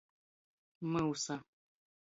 [0.91, 1.35] Myusa.